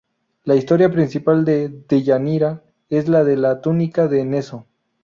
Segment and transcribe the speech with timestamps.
[0.45, 4.65] La historia principal de Deyanira es la de la túnica de Neso.